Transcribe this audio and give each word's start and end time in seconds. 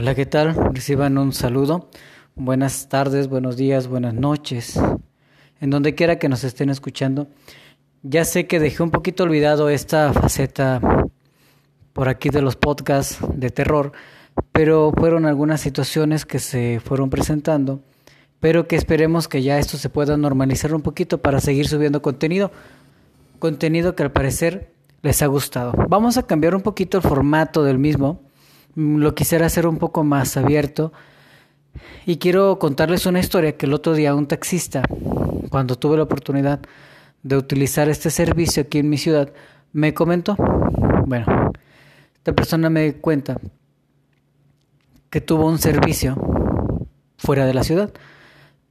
Hola, 0.00 0.14
¿qué 0.14 0.24
tal? 0.24 0.54
Reciban 0.72 1.18
un 1.18 1.34
saludo. 1.34 1.90
Buenas 2.34 2.88
tardes, 2.88 3.28
buenos 3.28 3.58
días, 3.58 3.86
buenas 3.86 4.14
noches. 4.14 4.80
En 5.60 5.68
donde 5.68 5.94
quiera 5.94 6.18
que 6.18 6.30
nos 6.30 6.42
estén 6.42 6.70
escuchando. 6.70 7.28
Ya 8.02 8.24
sé 8.24 8.46
que 8.46 8.60
dejé 8.60 8.82
un 8.82 8.92
poquito 8.92 9.24
olvidado 9.24 9.68
esta 9.68 10.14
faceta 10.14 10.80
por 11.92 12.08
aquí 12.08 12.30
de 12.30 12.40
los 12.40 12.56
podcasts 12.56 13.18
de 13.34 13.50
terror, 13.50 13.92
pero 14.52 14.90
fueron 14.96 15.26
algunas 15.26 15.60
situaciones 15.60 16.24
que 16.24 16.38
se 16.38 16.80
fueron 16.82 17.10
presentando, 17.10 17.82
pero 18.40 18.66
que 18.66 18.76
esperemos 18.76 19.28
que 19.28 19.42
ya 19.42 19.58
esto 19.58 19.76
se 19.76 19.90
pueda 19.90 20.16
normalizar 20.16 20.74
un 20.74 20.80
poquito 20.80 21.18
para 21.18 21.40
seguir 21.40 21.68
subiendo 21.68 22.00
contenido, 22.00 22.52
contenido 23.38 23.94
que 23.94 24.04
al 24.04 24.12
parecer 24.12 24.72
les 25.02 25.20
ha 25.20 25.26
gustado. 25.26 25.74
Vamos 25.90 26.16
a 26.16 26.26
cambiar 26.26 26.54
un 26.54 26.62
poquito 26.62 26.96
el 26.96 27.02
formato 27.02 27.64
del 27.64 27.78
mismo 27.78 28.29
lo 28.74 29.14
quisiera 29.14 29.46
hacer 29.46 29.66
un 29.66 29.78
poco 29.78 30.04
más 30.04 30.36
abierto. 30.36 30.92
Y 32.06 32.16
quiero 32.16 32.58
contarles 32.58 33.06
una 33.06 33.20
historia 33.20 33.56
que 33.56 33.66
el 33.66 33.74
otro 33.74 33.94
día 33.94 34.14
un 34.14 34.26
taxista, 34.26 34.82
cuando 35.50 35.76
tuve 35.76 35.96
la 35.96 36.04
oportunidad 36.04 36.60
de 37.22 37.36
utilizar 37.36 37.88
este 37.88 38.10
servicio 38.10 38.62
aquí 38.62 38.78
en 38.78 38.88
mi 38.88 38.98
ciudad, 38.98 39.32
me 39.72 39.94
comentó. 39.94 40.36
Bueno, 41.06 41.52
esta 42.14 42.32
persona 42.32 42.70
me 42.70 42.94
cuenta 42.94 43.36
que 45.10 45.20
tuvo 45.20 45.46
un 45.46 45.58
servicio 45.58 46.16
fuera 47.16 47.46
de 47.46 47.54
la 47.54 47.62
ciudad. 47.62 47.92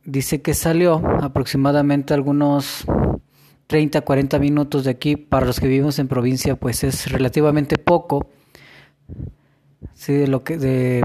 Dice 0.05 0.41
que 0.41 0.53
salió 0.53 1.01
aproximadamente 1.21 2.13
algunos 2.13 2.85
30, 3.67 4.01
40 4.01 4.39
minutos 4.39 4.85
de 4.85 4.91
aquí. 4.91 5.15
Para 5.15 5.45
los 5.45 5.59
que 5.59 5.67
vivimos 5.67 5.99
en 5.99 6.07
provincia, 6.07 6.55
pues 6.55 6.83
es 6.83 7.11
relativamente 7.11 7.77
poco 7.77 8.29
sí, 9.93 10.13
de 10.13 10.27
lo 10.27 10.43
que 10.43 10.57
de, 10.57 11.03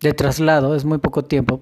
de 0.00 0.12
traslado, 0.12 0.74
es 0.74 0.84
muy 0.84 0.98
poco 0.98 1.24
tiempo. 1.24 1.60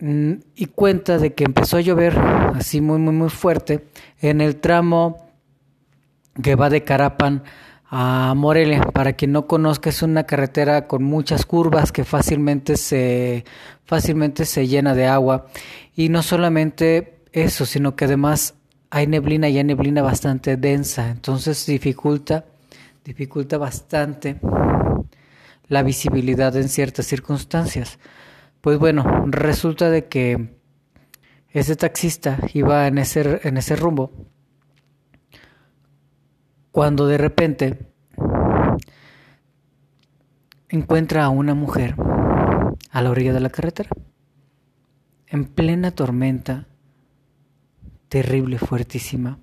Mm, 0.00 0.34
y 0.54 0.66
cuenta 0.66 1.18
de 1.18 1.34
que 1.34 1.44
empezó 1.44 1.76
a 1.76 1.80
llover 1.82 2.18
así 2.54 2.80
muy 2.80 2.98
muy 2.98 3.12
muy 3.12 3.28
fuerte 3.28 3.86
en 4.20 4.40
el 4.40 4.56
tramo 4.56 5.28
que 6.42 6.54
va 6.54 6.70
de 6.70 6.84
Carapan 6.84 7.42
a 7.90 8.32
Morelia. 8.34 8.80
Para 8.94 9.12
quien 9.14 9.32
no 9.32 9.46
conozca, 9.46 9.90
es 9.90 10.02
una 10.02 10.24
carretera 10.24 10.86
con 10.86 11.02
muchas 11.02 11.44
curvas 11.44 11.92
que 11.92 12.04
fácilmente 12.04 12.76
se 12.76 13.44
fácilmente 13.84 14.46
se 14.46 14.68
llena 14.68 14.94
de 14.94 15.06
agua 15.06 15.46
y 15.94 16.08
no 16.08 16.22
solamente 16.22 17.20
eso, 17.32 17.66
sino 17.66 17.96
que 17.96 18.06
además 18.06 18.54
hay 18.90 19.06
neblina 19.06 19.48
y 19.48 19.58
hay 19.58 19.64
neblina 19.64 20.02
bastante 20.02 20.56
densa, 20.56 21.10
entonces 21.10 21.66
dificulta 21.66 22.44
dificulta 23.10 23.58
bastante 23.58 24.38
la 25.66 25.82
visibilidad 25.82 26.54
en 26.54 26.68
ciertas 26.68 27.06
circunstancias. 27.06 27.98
Pues 28.60 28.78
bueno, 28.78 29.24
resulta 29.26 29.90
de 29.90 30.06
que 30.06 30.60
ese 31.48 31.74
taxista 31.74 32.38
iba 32.54 32.86
en 32.86 32.98
ese, 32.98 33.40
en 33.42 33.56
ese 33.56 33.74
rumbo 33.74 34.12
cuando 36.70 37.08
de 37.08 37.18
repente 37.18 37.92
encuentra 40.68 41.24
a 41.24 41.30
una 41.30 41.54
mujer 41.54 41.96
a 42.92 43.02
la 43.02 43.10
orilla 43.10 43.32
de 43.32 43.40
la 43.40 43.50
carretera, 43.50 43.90
en 45.26 45.46
plena 45.46 45.90
tormenta, 45.90 46.68
terrible, 48.08 48.58
fuertísima 48.58 49.40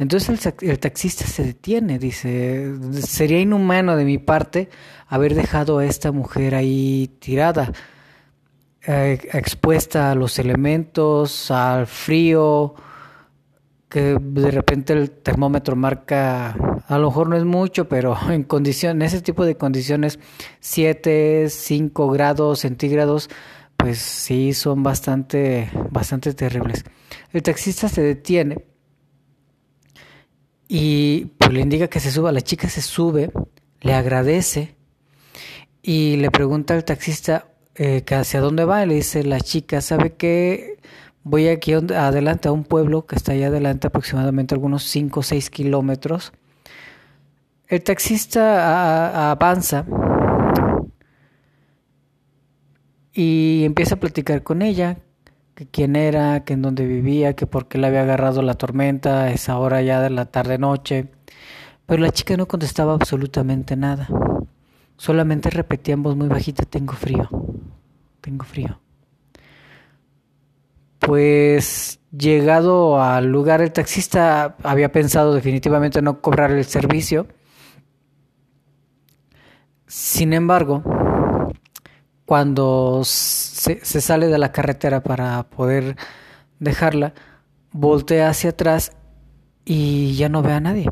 entonces 0.00 0.54
el, 0.62 0.78
taxista 0.78 1.26
se 1.26 1.44
detiene, 1.44 1.98
dice, 1.98 2.72
sería 3.02 3.38
inhumano 3.38 3.96
de 3.96 4.06
mi 4.06 4.16
parte 4.16 4.70
haber 5.06 5.34
dejado 5.34 5.76
a 5.76 5.84
esta 5.84 6.10
mujer 6.10 6.54
ahí 6.54 7.14
tirada, 7.18 7.70
eh, 8.86 9.18
expuesta 9.34 10.10
a 10.10 10.14
los 10.14 10.38
elementos, 10.38 11.50
al 11.50 11.86
frío, 11.86 12.74
que 13.90 14.16
de 14.18 14.50
repente 14.50 14.94
el 14.94 15.10
termómetro 15.10 15.76
marca, 15.76 16.56
a 16.88 16.98
lo 16.98 17.08
mejor 17.08 17.28
no 17.28 17.36
es 17.36 17.44
mucho, 17.44 17.86
pero 17.86 18.16
en 18.30 18.44
condiciones, 18.44 19.12
ese 19.12 19.22
tipo 19.22 19.44
de 19.44 19.58
condiciones, 19.58 20.18
7, 20.60 21.50
5 21.50 22.08
grados 22.08 22.60
centígrados, 22.60 23.28
pues 23.76 23.98
sí 23.98 24.54
son 24.54 24.82
bastante, 24.82 25.70
bastante 25.90 26.32
terribles. 26.32 26.86
El 27.34 27.42
taxista 27.42 27.86
se 27.86 28.00
detiene 28.00 28.69
y 30.72 31.24
pues 31.36 31.52
le 31.52 31.62
indica 31.62 31.88
que 31.88 31.98
se 31.98 32.12
suba, 32.12 32.30
la 32.30 32.42
chica 32.42 32.68
se 32.68 32.80
sube, 32.80 33.32
le 33.80 33.92
agradece 33.92 34.76
y 35.82 36.16
le 36.18 36.30
pregunta 36.30 36.74
al 36.74 36.84
taxista 36.84 37.48
eh, 37.74 38.02
que 38.02 38.14
hacia 38.14 38.40
dónde 38.40 38.64
va. 38.64 38.84
Y 38.84 38.86
le 38.86 38.94
dice 38.94 39.24
la 39.24 39.40
chica, 39.40 39.80
¿sabe 39.80 40.12
qué? 40.12 40.76
Voy 41.24 41.48
aquí 41.48 41.72
adelante 41.72 42.46
a 42.46 42.52
un 42.52 42.62
pueblo 42.62 43.04
que 43.04 43.16
está 43.16 43.32
allá 43.32 43.48
adelante 43.48 43.88
aproximadamente 43.88 44.54
algunos 44.54 44.84
5 44.84 45.18
o 45.18 45.22
6 45.24 45.50
kilómetros. 45.50 46.32
El 47.66 47.82
taxista 47.82 49.32
avanza 49.32 49.84
y 53.12 53.64
empieza 53.64 53.96
a 53.96 53.98
platicar 53.98 54.44
con 54.44 54.62
ella, 54.62 54.98
quién 55.66 55.96
era, 55.96 56.44
que 56.44 56.54
en 56.54 56.62
dónde 56.62 56.86
vivía, 56.86 57.34
que 57.34 57.46
por 57.46 57.68
qué 57.68 57.78
le 57.78 57.86
había 57.88 58.02
agarrado 58.02 58.42
la 58.42 58.54
tormenta 58.54 59.22
a 59.22 59.30
esa 59.30 59.58
hora 59.58 59.82
ya 59.82 60.00
de 60.00 60.10
la 60.10 60.26
tarde-noche. 60.26 61.08
Pero 61.86 62.02
la 62.02 62.10
chica 62.10 62.36
no 62.36 62.46
contestaba 62.46 62.94
absolutamente 62.94 63.76
nada. 63.76 64.08
Solamente 64.96 65.50
repetía 65.50 65.94
en 65.94 66.02
voz 66.02 66.16
muy 66.16 66.28
bajita, 66.28 66.64
tengo 66.64 66.92
frío, 66.92 67.28
tengo 68.20 68.44
frío. 68.44 68.78
Pues 70.98 72.00
llegado 72.16 73.02
al 73.02 73.26
lugar, 73.26 73.62
el 73.62 73.72
taxista 73.72 74.56
había 74.62 74.92
pensado 74.92 75.34
definitivamente 75.34 76.02
no 76.02 76.20
cobrar 76.20 76.50
el 76.50 76.64
servicio. 76.64 77.26
Sin 79.86 80.32
embargo, 80.32 80.82
cuando 82.30 83.00
se, 83.02 83.80
sale 83.82 84.28
de 84.28 84.38
la 84.38 84.52
carretera 84.52 85.02
para 85.02 85.42
poder 85.50 85.96
dejarla, 86.60 87.12
voltea 87.72 88.28
hacia 88.28 88.50
atrás 88.50 88.92
y 89.64 90.14
ya 90.14 90.28
no 90.28 90.40
ve 90.40 90.52
a 90.52 90.60
nadie. 90.60 90.88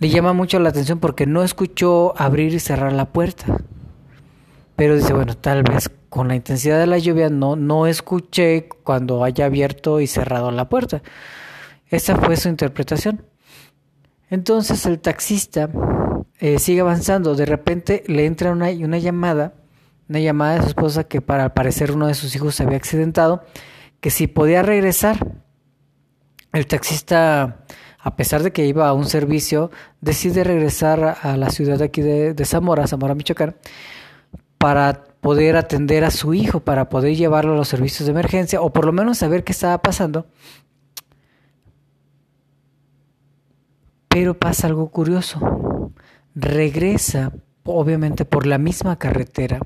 Le 0.00 0.08
llama 0.08 0.32
mucho 0.32 0.58
la 0.58 0.70
atención 0.70 0.98
porque 0.98 1.26
no 1.26 1.44
escuchó 1.44 2.12
abrir 2.20 2.54
y 2.54 2.58
cerrar 2.58 2.92
la 2.92 3.12
puerta. 3.12 3.58
Pero 4.74 4.96
dice, 4.96 5.12
bueno, 5.12 5.36
tal 5.36 5.62
vez 5.62 5.92
con 6.08 6.26
la 6.26 6.34
intensidad 6.34 6.80
de 6.80 6.88
la 6.88 6.98
lluvia 6.98 7.30
no, 7.30 7.54
no 7.54 7.86
escuché 7.86 8.68
cuando 8.82 9.22
haya 9.22 9.44
abierto 9.46 10.00
y 10.00 10.08
cerrado 10.08 10.50
la 10.50 10.68
puerta. 10.68 11.02
Esa 11.86 12.16
fue 12.16 12.36
su 12.36 12.48
interpretación. 12.48 13.24
Entonces 14.28 14.84
el 14.86 14.98
taxista 14.98 15.70
eh, 16.40 16.58
sigue 16.58 16.80
avanzando. 16.80 17.36
De 17.36 17.46
repente 17.46 18.02
le 18.08 18.26
entra 18.26 18.50
una, 18.50 18.70
una 18.70 18.98
llamada 18.98 19.54
una 20.08 20.20
llamada 20.20 20.54
de 20.54 20.62
su 20.62 20.68
esposa 20.68 21.04
que 21.04 21.20
para 21.20 21.54
parecer 21.54 21.92
uno 21.92 22.06
de 22.06 22.14
sus 22.14 22.34
hijos 22.34 22.54
se 22.54 22.62
había 22.62 22.76
accidentado, 22.76 23.42
que 24.00 24.10
si 24.10 24.26
podía 24.26 24.62
regresar. 24.62 25.42
El 26.52 26.66
taxista, 26.66 27.64
a 27.98 28.16
pesar 28.16 28.42
de 28.42 28.52
que 28.52 28.64
iba 28.64 28.88
a 28.88 28.94
un 28.94 29.04
servicio, 29.04 29.70
decide 30.00 30.44
regresar 30.44 31.18
a 31.22 31.36
la 31.36 31.50
ciudad 31.50 31.78
de 31.78 31.84
aquí 31.84 32.00
de, 32.00 32.32
de 32.32 32.44
Zamora, 32.46 32.86
Zamora, 32.86 33.14
Michoacán, 33.14 33.56
para 34.56 35.04
poder 35.20 35.56
atender 35.56 36.04
a 36.04 36.10
su 36.10 36.32
hijo, 36.32 36.60
para 36.60 36.88
poder 36.88 37.16
llevarlo 37.16 37.52
a 37.52 37.56
los 37.56 37.68
servicios 37.68 38.06
de 38.06 38.12
emergencia 38.12 38.62
o 38.62 38.72
por 38.72 38.86
lo 38.86 38.92
menos 38.92 39.18
saber 39.18 39.44
qué 39.44 39.52
estaba 39.52 39.76
pasando. 39.82 40.26
Pero 44.08 44.38
pasa 44.38 44.68
algo 44.68 44.90
curioso. 44.90 45.92
Regresa, 46.34 47.32
obviamente, 47.64 48.24
por 48.24 48.46
la 48.46 48.56
misma 48.56 48.96
carretera 48.96 49.60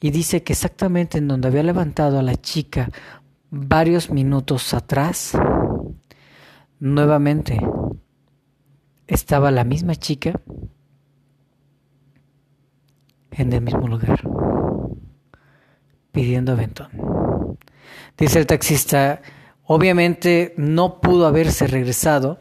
y 0.00 0.10
dice 0.10 0.42
que 0.42 0.52
exactamente 0.52 1.18
en 1.18 1.28
donde 1.28 1.48
había 1.48 1.62
levantado 1.62 2.18
a 2.18 2.22
la 2.22 2.36
chica 2.36 2.90
varios 3.50 4.10
minutos 4.10 4.74
atrás, 4.74 5.32
nuevamente 6.78 7.60
estaba 9.06 9.50
la 9.50 9.64
misma 9.64 9.94
chica 9.94 10.40
en 13.30 13.52
el 13.52 13.60
mismo 13.60 13.86
lugar, 13.86 14.20
pidiendo 16.12 16.52
aventón. 16.52 16.88
Dice 18.16 18.38
el 18.38 18.46
taxista, 18.46 19.20
obviamente 19.64 20.54
no 20.56 21.00
pudo 21.00 21.26
haberse 21.26 21.66
regresado 21.66 22.40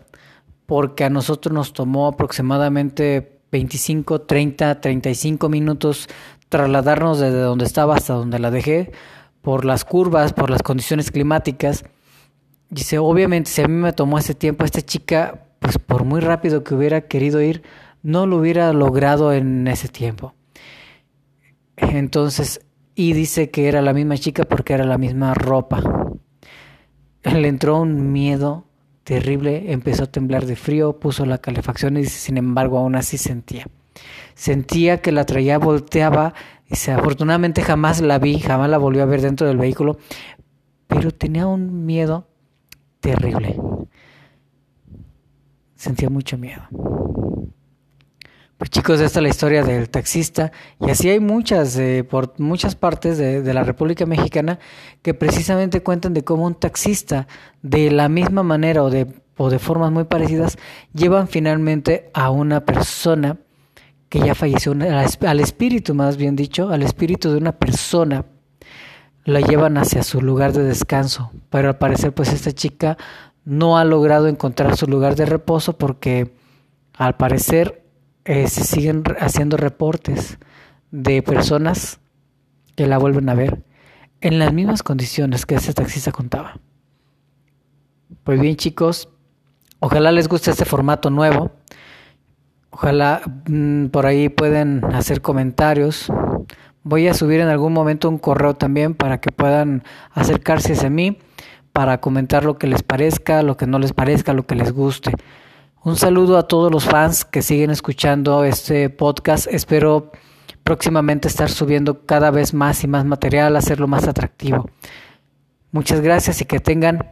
porque 0.66 1.04
a 1.04 1.10
nosotros 1.10 1.54
nos 1.54 1.74
tomó 1.74 2.08
aproximadamente 2.08 3.40
25, 3.52 4.22
30, 4.22 4.82
35 4.82 5.50
minutos 5.50 6.10
trasladarnos 6.50 7.20
desde 7.20 7.40
donde 7.40 7.66
estaba 7.66 7.96
hasta 7.96 8.14
donde 8.14 8.40
la 8.40 8.52
dejé, 8.52 8.92
por 9.42 9.66
las 9.66 9.86
curvas, 9.86 10.34
por 10.34 10.50
las 10.50 10.64
condiciones 10.64 11.12
climáticas. 11.12 11.84
Dice, 12.70 12.98
obviamente, 12.98 13.50
si 13.50 13.62
a 13.62 13.68
mí 13.68 13.76
me 13.76 13.94
tomó 13.94 14.18
ese 14.18 14.34
tiempo, 14.34 14.66
esta 14.66 14.82
chica, 14.82 15.46
pues 15.60 15.78
por 15.78 16.04
muy 16.04 16.20
rápido 16.20 16.64
que 16.64 16.74
hubiera 16.74 17.02
querido 17.02 17.42
ir, 17.42 17.64
no 18.02 18.26
lo 18.26 18.38
hubiera 18.38 18.72
logrado 18.74 19.34
en 19.34 19.68
ese 19.68 19.88
tiempo. 19.88 20.34
Entonces, 21.78 22.62
y 22.96 23.14
dice 23.14 23.52
que 23.52 23.68
era 23.68 23.82
la 23.82 23.94
misma 23.94 24.18
chica 24.18 24.46
porque 24.46 24.74
era 24.74 24.86
la 24.86 24.98
misma 24.98 25.34
ropa. 25.34 25.84
Le 27.24 27.48
entró 27.48 27.82
un 27.82 28.12
miedo 28.12 28.66
terrible, 29.04 29.72
empezó 29.72 30.04
a 30.04 30.12
temblar 30.12 30.46
de 30.46 30.56
frío, 30.56 31.00
puso 31.00 31.26
la 31.26 31.38
calefacción 31.38 31.98
y 31.98 32.06
sin 32.06 32.38
embargo, 32.38 32.78
aún 32.78 32.96
así 32.96 33.18
sentía. 33.18 33.68
Sentía 34.34 35.02
que 35.02 35.12
la 35.12 35.26
traía, 35.26 35.58
volteaba, 35.58 36.34
y 36.66 36.72
dice, 36.72 36.92
afortunadamente 36.92 37.62
jamás 37.62 38.02
la 38.02 38.20
vi, 38.20 38.40
jamás 38.40 38.70
la 38.70 38.78
volvió 38.78 39.04
a 39.04 39.06
ver 39.06 39.22
dentro 39.22 39.48
del 39.48 39.58
vehículo, 39.58 39.98
pero 40.88 41.12
tenía 41.12 41.48
un 41.48 41.86
miedo 41.86 42.28
terrible. 43.00 43.60
Sentía 45.76 46.10
mucho 46.10 46.38
miedo. 46.38 46.64
Pues 48.58 48.70
chicos, 48.70 49.02
esta 49.02 49.20
es 49.20 49.24
la 49.24 49.30
historia 49.30 49.64
del 49.64 49.90
taxista 49.90 50.52
y 50.80 50.90
así 50.90 51.10
hay 51.10 51.20
muchas 51.20 51.78
eh, 51.78 52.06
por 52.10 52.40
muchas 52.40 52.76
partes 52.76 53.18
de, 53.18 53.42
de, 53.42 53.54
la 53.54 53.64
República 53.64 54.06
Mexicana 54.06 54.60
que 55.02 55.14
precisamente 55.14 55.84
cuentan 55.84 56.14
de 56.14 56.24
cómo 56.24 56.46
un 56.46 56.56
taxista 56.56 57.28
de 57.62 57.92
la 57.92 58.08
misma 58.08 58.44
manera 58.44 58.82
o 58.82 58.90
de, 58.90 59.08
o 59.36 59.50
de 59.50 59.60
formas 59.60 59.92
muy 59.92 60.06
parecidas 60.06 60.58
llevan 60.94 61.28
finalmente 61.28 62.10
a 62.14 62.30
una 62.30 62.64
persona 62.64 63.40
que 64.10 64.20
ya 64.20 64.36
falleció, 64.36 64.74
al 64.74 65.40
espíritu 65.40 65.94
más 65.94 66.18
bien 66.18 66.36
dicho, 66.36 66.70
al 66.70 66.84
espíritu 66.84 67.32
de 67.32 67.38
una 67.38 67.54
persona 67.54 68.26
la 69.24 69.42
llevan 69.42 69.78
hacia 69.78 70.04
su 70.04 70.22
lugar 70.22 70.54
de 70.54 70.64
descanso, 70.64 71.32
pero 71.50 71.70
al 71.70 71.78
parecer 71.78 72.14
pues 72.14 72.32
esta 72.32 72.52
chica 72.52 72.98
no 73.44 73.78
ha 73.78 73.86
logrado 73.86 74.28
encontrar 74.28 74.78
su 74.78 74.88
lugar 74.88 75.16
de 75.16 75.26
reposo 75.26 75.78
porque 75.78 76.36
al 76.94 77.16
parecer 77.18 77.84
eh, 78.26 78.48
se 78.48 78.64
siguen 78.64 79.04
haciendo 79.20 79.58
reportes 79.58 80.38
de 80.92 81.22
personas 81.22 82.00
que 82.76 82.88
la 82.88 82.98
vuelven 82.98 83.30
a 83.30 83.36
ver 83.36 83.64
en 84.22 84.40
las 84.40 84.54
mismas 84.54 84.84
condiciones 84.84 85.46
que 85.46 85.56
ese 85.56 85.74
taxista 85.74 86.12
contaba. 86.12 86.60
Pues 88.24 88.40
bien 88.40 88.56
chicos, 88.56 89.10
ojalá 89.80 90.12
les 90.12 90.28
guste 90.28 90.52
este 90.52 90.66
formato 90.66 91.10
nuevo. 91.10 91.52
Ojalá 92.76 93.22
mm, 93.48 93.86
por 93.86 94.06
ahí 94.06 94.28
pueden 94.28 94.84
hacer 94.94 95.22
comentarios. 95.22 96.12
Voy 96.84 97.08
a 97.08 97.14
subir 97.14 97.40
en 97.40 97.48
algún 97.48 97.72
momento 97.72 98.10
un 98.10 98.18
correo 98.18 98.54
también 98.54 98.96
para 98.96 99.22
que 99.22 99.32
puedan 99.32 99.86
acercarse 100.12 100.86
a 100.86 100.90
mí 100.90 101.18
para 101.72 102.02
comentar 102.02 102.44
lo 102.44 102.58
que 102.58 102.68
les 102.68 102.84
parezca, 102.84 103.44
lo 103.44 103.56
que 103.56 103.66
no 103.66 103.80
les 103.80 103.94
parezca, 103.94 104.34
lo 104.34 104.46
que 104.46 104.56
les 104.56 104.74
guste. 104.74 105.14
Un 105.86 105.96
saludo 105.96 106.38
a 106.38 106.50
todos 106.50 106.70
los 106.70 106.84
fans 106.84 107.24
que 107.24 107.42
siguen 107.42 107.72
escuchando 107.72 108.44
este 108.44 108.90
podcast. 108.90 109.48
Espero 109.48 110.12
próximamente 110.66 111.30
estar 111.30 111.50
subiendo 111.50 112.06
cada 112.06 112.30
vez 112.30 112.54
más 112.54 112.84
y 112.84 112.88
más 112.88 113.06
material, 113.06 113.56
hacerlo 113.56 113.88
más 113.88 114.06
atractivo. 114.06 114.70
Muchas 115.72 116.02
gracias 116.02 116.42
y 116.42 116.46
que 116.46 116.60
tengan 116.60 117.08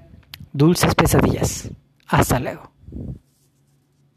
dulces 0.51 0.94
pesadillas. 0.94 1.69
Hasta 2.06 2.38
luego. 2.42 2.69